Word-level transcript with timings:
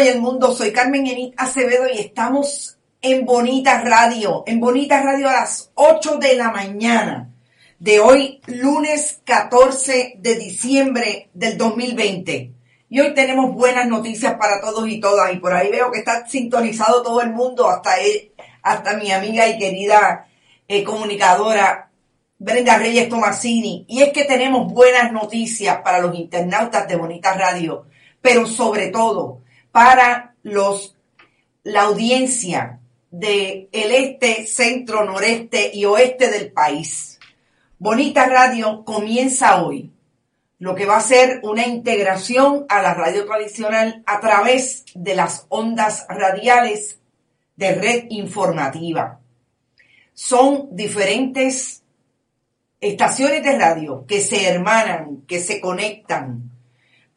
y 0.00 0.08
el 0.08 0.20
mundo. 0.20 0.52
Soy 0.52 0.72
Carmen 0.72 1.06
Enit 1.06 1.34
Acevedo 1.36 1.88
y 1.88 1.98
estamos 1.98 2.78
en 3.00 3.24
Bonita 3.24 3.80
Radio, 3.80 4.44
en 4.46 4.60
Bonita 4.60 5.02
Radio 5.02 5.28
a 5.28 5.32
las 5.32 5.70
8 5.74 6.18
de 6.18 6.34
la 6.36 6.50
mañana 6.50 7.30
de 7.78 8.00
hoy, 8.00 8.40
lunes 8.46 9.20
14 9.24 10.14
de 10.18 10.34
diciembre 10.36 11.30
del 11.34 11.56
2020. 11.58 12.52
Y 12.88 13.00
hoy 13.00 13.14
tenemos 13.14 13.54
buenas 13.54 13.86
noticias 13.86 14.34
para 14.34 14.60
todos 14.60 14.88
y 14.88 15.00
todas. 15.00 15.32
Y 15.32 15.36
por 15.38 15.52
ahí 15.52 15.70
veo 15.70 15.90
que 15.90 15.98
está 15.98 16.26
sintonizado 16.26 17.02
todo 17.02 17.20
el 17.20 17.30
mundo, 17.30 17.68
hasta, 17.68 17.98
él, 18.00 18.32
hasta 18.62 18.96
mi 18.96 19.10
amiga 19.10 19.48
y 19.48 19.58
querida 19.58 20.26
eh, 20.66 20.84
comunicadora 20.84 21.90
Brenda 22.38 22.78
Reyes 22.78 23.08
Tomasini. 23.08 23.84
Y 23.88 24.02
es 24.02 24.12
que 24.12 24.24
tenemos 24.24 24.72
buenas 24.72 25.12
noticias 25.12 25.78
para 25.82 25.98
los 26.00 26.14
internautas 26.14 26.86
de 26.86 26.96
Bonita 26.96 27.34
Radio 27.34 27.86
pero 28.20 28.46
sobre 28.46 28.88
todo 28.88 29.40
para 29.78 30.34
los, 30.42 30.96
la 31.62 31.82
audiencia 31.82 32.80
del 33.12 33.68
este, 33.72 34.44
centro, 34.44 35.04
noreste 35.04 35.70
y 35.72 35.84
oeste 35.84 36.32
del 36.32 36.50
país. 36.50 37.20
Bonita 37.78 38.26
Radio 38.26 38.84
comienza 38.84 39.62
hoy 39.62 39.92
lo 40.58 40.74
que 40.74 40.84
va 40.84 40.96
a 40.96 41.00
ser 41.00 41.38
una 41.44 41.64
integración 41.64 42.66
a 42.68 42.82
la 42.82 42.92
radio 42.92 43.24
tradicional 43.24 44.02
a 44.04 44.18
través 44.18 44.84
de 44.96 45.14
las 45.14 45.46
ondas 45.48 46.06
radiales 46.08 46.98
de 47.54 47.74
red 47.76 48.06
informativa. 48.08 49.20
Son 50.12 50.74
diferentes 50.74 51.84
estaciones 52.80 53.44
de 53.44 53.56
radio 53.56 54.04
que 54.08 54.22
se 54.22 54.48
hermanan, 54.48 55.22
que 55.28 55.38
se 55.38 55.60
conectan 55.60 56.47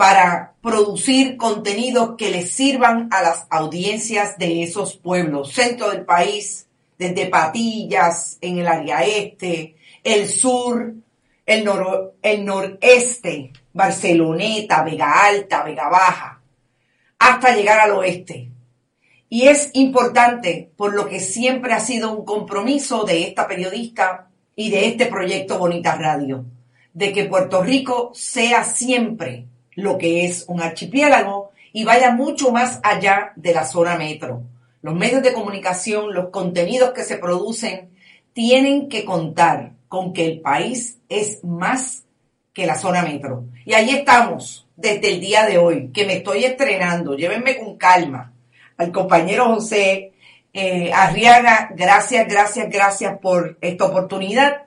para 0.00 0.54
producir 0.62 1.36
contenidos 1.36 2.14
que 2.16 2.30
les 2.30 2.50
sirvan 2.52 3.10
a 3.12 3.20
las 3.20 3.46
audiencias 3.50 4.38
de 4.38 4.62
esos 4.62 4.96
pueblos, 4.96 5.52
centro 5.52 5.90
del 5.90 6.06
país, 6.06 6.68
desde 6.96 7.26
Patillas, 7.26 8.38
en 8.40 8.60
el 8.60 8.66
área 8.66 9.04
este, 9.04 9.76
el 10.02 10.26
sur, 10.26 10.94
el, 11.44 11.68
el 12.22 12.44
noreste, 12.46 13.52
Barceloneta, 13.74 14.82
Vega 14.84 15.26
Alta, 15.26 15.64
Vega 15.64 15.90
Baja, 15.90 16.40
hasta 17.18 17.54
llegar 17.54 17.80
al 17.80 17.90
oeste. 17.90 18.48
Y 19.28 19.48
es 19.48 19.68
importante 19.74 20.70
por 20.78 20.94
lo 20.94 21.10
que 21.10 21.20
siempre 21.20 21.74
ha 21.74 21.80
sido 21.80 22.10
un 22.10 22.24
compromiso 22.24 23.04
de 23.04 23.24
esta 23.24 23.46
periodista 23.46 24.30
y 24.56 24.70
de 24.70 24.86
este 24.86 25.04
proyecto 25.04 25.58
Bonita 25.58 25.94
Radio, 25.96 26.46
de 26.94 27.12
que 27.12 27.26
Puerto 27.26 27.62
Rico 27.62 28.12
sea 28.14 28.64
siempre 28.64 29.50
lo 29.74 29.98
que 29.98 30.24
es 30.24 30.44
un 30.48 30.60
archipiélago 30.60 31.50
y 31.72 31.84
vaya 31.84 32.10
mucho 32.12 32.50
más 32.50 32.80
allá 32.82 33.32
de 33.36 33.54
la 33.54 33.64
zona 33.64 33.96
metro. 33.96 34.42
Los 34.82 34.94
medios 34.94 35.22
de 35.22 35.32
comunicación, 35.32 36.14
los 36.14 36.30
contenidos 36.30 36.92
que 36.92 37.04
se 37.04 37.18
producen, 37.18 37.90
tienen 38.32 38.88
que 38.88 39.04
contar 39.04 39.72
con 39.88 40.12
que 40.12 40.26
el 40.26 40.40
país 40.40 40.98
es 41.08 41.44
más 41.44 42.04
que 42.52 42.66
la 42.66 42.78
zona 42.78 43.02
metro. 43.02 43.44
Y 43.64 43.74
ahí 43.74 43.90
estamos 43.90 44.66
desde 44.76 45.12
el 45.12 45.20
día 45.20 45.44
de 45.46 45.58
hoy, 45.58 45.90
que 45.92 46.06
me 46.06 46.14
estoy 46.14 46.44
estrenando. 46.44 47.14
Llévenme 47.14 47.58
con 47.58 47.76
calma. 47.76 48.32
Al 48.76 48.92
compañero 48.92 49.46
José 49.54 50.12
eh, 50.52 50.90
Arriaga, 50.92 51.70
gracias, 51.74 52.26
gracias, 52.26 52.68
gracias 52.70 53.18
por 53.18 53.58
esta 53.60 53.84
oportunidad. 53.84 54.62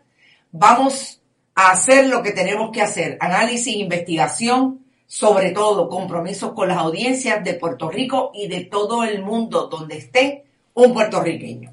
Vamos 0.51 1.21
a 1.55 1.71
hacer 1.71 2.07
lo 2.07 2.21
que 2.21 2.31
tenemos 2.31 2.71
que 2.71 2.81
hacer. 2.81 3.17
Análisis, 3.19 3.75
investigación 3.75 4.82
sobre 5.13 5.51
todo 5.51 5.89
compromisos 5.89 6.53
con 6.53 6.69
las 6.69 6.79
audiencias 6.79 7.43
de 7.43 7.53
Puerto 7.53 7.87
Rico 7.87 8.31
y 8.33 8.47
de 8.47 8.61
todo 8.61 9.03
el 9.03 9.21
mundo 9.21 9.67
donde 9.67 9.99
esté 9.99 10.45
un 10.73 10.91
puertorriqueño. 10.91 11.71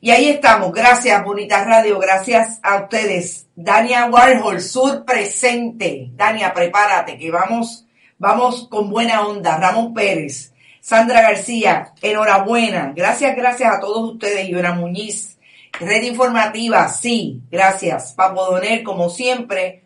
Y 0.00 0.10
ahí 0.10 0.30
estamos, 0.30 0.72
gracias 0.72 1.22
Bonita 1.22 1.62
Radio, 1.64 1.98
gracias 1.98 2.58
a 2.62 2.76
ustedes. 2.84 3.46
Dania 3.54 4.06
Warhol, 4.06 4.62
Sur 4.62 5.04
presente. 5.04 6.08
Dania, 6.14 6.54
prepárate 6.54 7.18
que 7.18 7.30
vamos, 7.30 7.84
vamos 8.16 8.68
con 8.68 8.88
buena 8.88 9.26
onda. 9.26 9.58
Ramón 9.58 9.92
Pérez, 9.92 10.54
Sandra 10.80 11.20
García, 11.20 11.92
enhorabuena. 12.00 12.94
Gracias, 12.96 13.36
gracias 13.36 13.70
a 13.70 13.80
todos 13.80 14.14
ustedes. 14.14 14.48
Yora 14.48 14.72
Muñiz, 14.72 15.36
Red 15.78 16.04
Informativa, 16.04 16.88
sí, 16.88 17.42
gracias. 17.50 18.14
Papo 18.14 18.46
Donel, 18.46 18.82
como 18.82 19.10
siempre, 19.10 19.82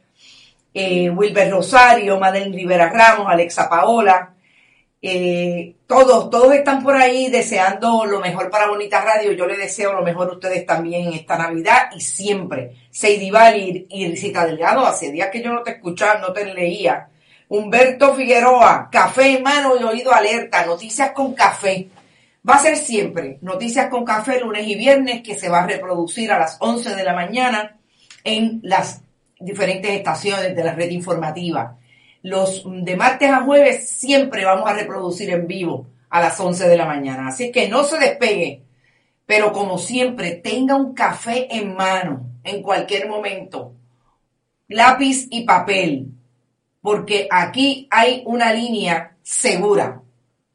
eh, 0.73 1.11
Wilber 1.11 1.51
Rosario, 1.51 2.19
Madeline 2.19 2.55
Rivera 2.55 2.91
Ramos, 2.91 3.27
Alexa 3.29 3.69
Paola, 3.69 4.35
eh, 5.03 5.77
todos, 5.87 6.29
todos 6.29 6.55
están 6.55 6.83
por 6.83 6.95
ahí 6.95 7.31
deseando 7.31 8.05
lo 8.05 8.21
mejor 8.21 8.51
para 8.51 8.69
Bonita 8.69 9.01
Radio. 9.01 9.33
Yo 9.33 9.47
le 9.47 9.57
deseo 9.57 9.95
lo 9.95 10.03
mejor 10.03 10.29
a 10.29 10.33
ustedes 10.35 10.67
también 10.67 11.09
en 11.09 11.15
esta 11.15 11.39
Navidad 11.39 11.91
y 11.95 12.01
siempre. 12.01 12.77
Seidival 12.91 13.57
y, 13.57 13.87
y 13.89 14.09
Risita 14.09 14.45
Delgado, 14.45 14.87
hace 14.87 15.11
días 15.11 15.31
que 15.31 15.43
yo 15.43 15.53
no 15.53 15.63
te 15.63 15.73
escuchaba, 15.73 16.21
no 16.21 16.33
te 16.33 16.45
leía. 16.45 17.09
Humberto 17.49 18.15
Figueroa, 18.15 18.89
café 18.93 19.37
en 19.37 19.43
mano 19.43 19.75
y 19.81 19.83
oído 19.83 20.13
alerta, 20.13 20.67
noticias 20.67 21.13
con 21.13 21.35
café. 21.35 21.89
Va 22.49 22.55
a 22.55 22.61
ser 22.61 22.77
siempre 22.77 23.39
noticias 23.43 23.89
con 23.89 24.05
café 24.05 24.41
lunes 24.41 24.67
y 24.67 24.75
viernes 24.75 25.23
que 25.23 25.35
se 25.35 25.49
va 25.49 25.63
a 25.63 25.67
reproducir 25.67 26.31
a 26.31 26.39
las 26.39 26.57
11 26.61 26.95
de 26.95 27.05
la 27.05 27.13
mañana 27.13 27.77
en 28.25 28.61
las 28.63 29.03
diferentes 29.41 29.91
estaciones 29.91 30.55
de 30.55 30.65
la 30.65 30.75
red 30.75 30.91
informativa. 30.91 31.77
Los 32.23 32.65
de 32.67 32.97
martes 32.97 33.31
a 33.31 33.43
jueves 33.43 33.89
siempre 33.89 34.45
vamos 34.45 34.69
a 34.69 34.75
reproducir 34.75 35.31
en 35.31 35.47
vivo 35.47 35.87
a 36.11 36.21
las 36.21 36.39
11 36.39 36.69
de 36.69 36.77
la 36.77 36.85
mañana. 36.85 37.29
Así 37.29 37.51
que 37.51 37.69
no 37.69 37.83
se 37.85 37.99
despegue, 37.99 38.63
pero 39.25 39.53
como 39.53 39.79
siempre, 39.79 40.33
tenga 40.33 40.77
un 40.77 40.93
café 40.93 41.49
en 41.51 41.75
mano 41.75 42.27
en 42.45 42.63
cualquier 42.63 43.09
momento, 43.09 43.75
lápiz 44.69 45.27
y 45.31 45.45
papel, 45.45 46.09
porque 46.81 47.29
aquí 47.31 47.89
hay 47.91 48.23
una 48.27 48.53
línea 48.53 49.17
segura. 49.23 50.03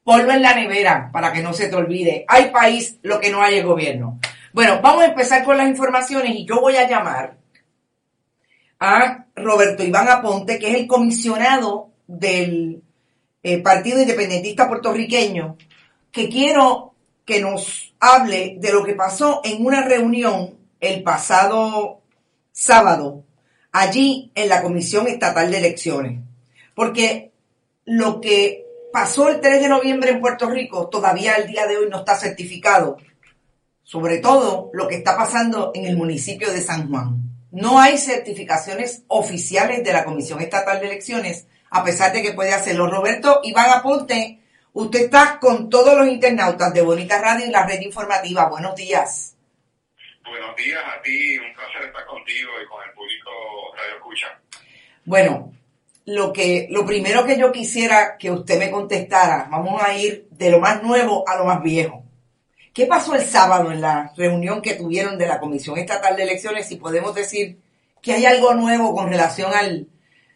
Polvo 0.04 0.30
en 0.30 0.42
la 0.42 0.54
nevera 0.54 1.10
para 1.12 1.32
que 1.32 1.42
no 1.42 1.52
se 1.52 1.68
te 1.68 1.74
olvide. 1.74 2.24
Hay 2.28 2.50
país, 2.50 2.98
lo 3.02 3.18
que 3.18 3.30
no 3.30 3.42
hay 3.42 3.56
el 3.58 3.66
gobierno. 3.66 4.20
Bueno, 4.52 4.80
vamos 4.80 5.02
a 5.02 5.06
empezar 5.06 5.42
con 5.42 5.56
las 5.56 5.68
informaciones 5.68 6.32
y 6.32 6.44
yo 6.44 6.60
voy 6.60 6.76
a 6.76 6.88
llamar 6.88 7.36
a 8.78 9.26
Roberto 9.34 9.82
Iván 9.82 10.08
Aponte, 10.08 10.58
que 10.58 10.70
es 10.70 10.76
el 10.76 10.86
comisionado 10.86 11.90
del 12.06 12.82
eh, 13.42 13.58
Partido 13.62 14.00
Independentista 14.00 14.68
Puertorriqueño, 14.68 15.56
que 16.10 16.28
quiero 16.28 16.94
que 17.24 17.40
nos 17.40 17.94
hable 18.00 18.56
de 18.58 18.72
lo 18.72 18.84
que 18.84 18.94
pasó 18.94 19.40
en 19.44 19.64
una 19.64 19.82
reunión 19.82 20.54
el 20.80 21.02
pasado 21.02 22.00
sábado, 22.52 23.24
allí 23.72 24.30
en 24.34 24.48
la 24.48 24.62
Comisión 24.62 25.08
Estatal 25.08 25.50
de 25.50 25.58
Elecciones. 25.58 26.20
Porque 26.74 27.32
lo 27.84 28.20
que 28.20 28.64
pasó 28.92 29.28
el 29.28 29.40
3 29.40 29.62
de 29.62 29.68
noviembre 29.68 30.10
en 30.10 30.20
Puerto 30.20 30.48
Rico 30.48 30.88
todavía 30.88 31.34
al 31.34 31.46
día 31.46 31.66
de 31.66 31.78
hoy 31.78 31.88
no 31.90 31.98
está 31.98 32.14
certificado. 32.14 32.96
Sobre 33.82 34.18
todo 34.18 34.70
lo 34.72 34.88
que 34.88 34.96
está 34.96 35.16
pasando 35.16 35.70
en 35.74 35.86
el 35.86 35.96
municipio 35.96 36.52
de 36.52 36.60
San 36.60 36.88
Juan. 36.88 37.35
No 37.56 37.80
hay 37.80 37.96
certificaciones 37.96 39.04
oficiales 39.08 39.82
de 39.82 39.90
la 39.90 40.04
Comisión 40.04 40.42
Estatal 40.42 40.78
de 40.78 40.88
Elecciones, 40.88 41.46
a 41.70 41.82
pesar 41.82 42.12
de 42.12 42.20
que 42.20 42.34
puede 42.34 42.52
hacerlo. 42.52 42.86
Roberto 42.86 43.40
Iván 43.44 43.70
Aponte, 43.70 44.40
usted 44.74 45.04
está 45.04 45.38
con 45.40 45.70
todos 45.70 45.96
los 45.96 46.06
internautas 46.06 46.74
de 46.74 46.82
Bonita 46.82 47.18
Radio 47.18 47.46
y 47.46 47.50
la 47.50 47.66
red 47.66 47.80
informativa. 47.80 48.44
Buenos 48.50 48.76
días. 48.76 49.38
Buenos 50.28 50.54
días 50.54 50.82
a 50.84 51.00
ti, 51.00 51.38
un 51.38 51.54
placer 51.54 51.84
estar 51.84 52.04
contigo 52.04 52.50
y 52.62 52.68
con 52.68 52.86
el 52.86 52.92
público 52.92 53.30
Radio 53.74 53.96
Escucha. 53.96 54.38
Bueno, 55.06 55.54
lo 56.04 56.34
que 56.34 56.66
lo 56.68 56.84
primero 56.84 57.24
que 57.24 57.38
yo 57.38 57.52
quisiera 57.52 58.18
que 58.18 58.30
usted 58.30 58.58
me 58.58 58.70
contestara, 58.70 59.48
vamos 59.50 59.82
a 59.82 59.94
ir 59.94 60.28
de 60.30 60.50
lo 60.50 60.60
más 60.60 60.82
nuevo 60.82 61.26
a 61.26 61.38
lo 61.38 61.46
más 61.46 61.62
viejo. 61.62 62.05
¿Qué 62.76 62.84
pasó 62.84 63.14
el 63.14 63.22
sábado 63.22 63.72
en 63.72 63.80
la 63.80 64.12
reunión 64.18 64.60
que 64.60 64.74
tuvieron 64.74 65.16
de 65.16 65.26
la 65.26 65.40
Comisión 65.40 65.78
Estatal 65.78 66.14
de 66.14 66.24
Elecciones? 66.24 66.68
Si 66.68 66.76
podemos 66.76 67.14
decir 67.14 67.56
que 68.02 68.12
hay 68.12 68.26
algo 68.26 68.52
nuevo 68.52 68.94
con 68.94 69.08
relación 69.08 69.50
al, 69.54 69.86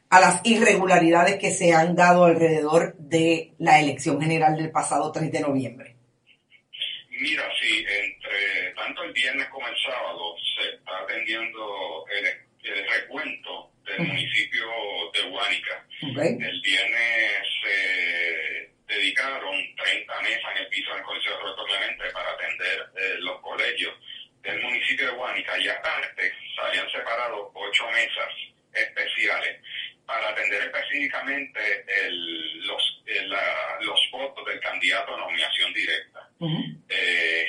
a 0.08 0.20
las 0.20 0.40
irregularidades 0.46 1.36
que 1.36 1.50
se 1.50 1.74
han 1.74 1.94
dado 1.94 2.24
alrededor 2.24 2.96
de 2.96 3.52
la 3.58 3.78
elección 3.78 4.18
general 4.22 4.56
del 4.56 4.70
pasado 4.70 5.12
3 5.12 5.30
de 5.30 5.40
noviembre. 5.40 5.96
Mira, 7.10 7.44
sí, 7.60 7.84
entre 7.86 8.72
tanto 8.74 9.02
el 9.02 9.12
viernes 9.12 9.46
como 9.48 9.68
el 9.68 9.76
sábado 9.76 10.34
se 10.56 10.76
está 10.76 10.98
atendiendo 11.02 12.06
el, 12.08 12.24
recuento 12.88 13.70
del 13.84 14.06
municipio 14.06 14.64
de 15.12 15.30
Huánica. 15.30 15.86
El 16.00 16.60
viernes 16.62 17.42
se 17.62 18.70
dedicaron 18.90 19.54
30 19.76 20.20
mesas 20.22 20.50
en 20.56 20.62
el 20.62 20.68
piso 20.68 20.92
del 20.94 21.02
Colegio 21.02 21.30
de 21.30 21.38
Roberto 21.38 21.64
Clemente 21.64 22.10
para 22.12 22.30
atender 22.32 22.86
eh, 22.96 23.14
los 23.20 23.40
colegios 23.40 23.94
del 24.42 24.60
municipio 24.62 25.06
de 25.06 25.12
Guánica 25.12 25.58
y 25.58 25.68
aparte 25.68 26.32
se 26.54 26.60
habían 26.60 26.90
separado 26.90 27.50
ocho 27.54 27.88
mesas 27.90 28.30
especiales 31.30 31.52
para 31.52 31.66
atender 31.66 31.66
específicamente 31.66 32.10
los, 32.66 33.02
los 33.80 34.00
candidato 34.60 35.14
a 35.14 35.18
nominación 35.18 35.72
directa. 35.72 36.28
Eh, 36.88 37.46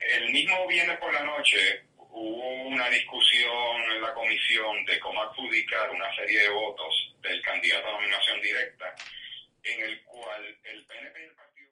el 0.00 0.30
mismo 0.30 0.66
viernes 0.66 0.98
por 0.98 1.12
la 1.12 1.24
noche 1.24 1.84
hubo 1.96 2.68
una 2.68 2.88
discusión 2.90 3.92
en 3.94 4.02
la 4.02 4.12
comisión 4.14 4.84
de 4.86 4.98
cómo 5.00 5.22
adjudicar 5.22 5.90
una 5.90 6.14
serie 6.16 6.40
de 6.40 6.50
votos 6.50 7.14
del 7.22 7.40
candidato 7.42 7.88
a 7.88 7.92
nominación 7.92 8.40
directa, 8.42 8.94
en 9.62 9.82
el 9.82 10.02
cual 10.02 10.44
el 10.64 10.84
PNP 10.84 11.20
y 11.20 11.24
el 11.24 11.34
partido... 11.34 11.70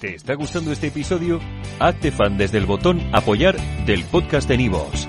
¿Te 0.00 0.14
está 0.14 0.34
gustando 0.34 0.72
este 0.72 0.88
episodio? 0.88 1.40
Hazte 1.80 2.12
fan 2.12 2.36
desde 2.36 2.58
el 2.58 2.66
botón 2.66 3.00
apoyar 3.14 3.56
del 3.86 4.04
podcast 4.04 4.48
de 4.48 4.58
Nivos. 4.58 5.08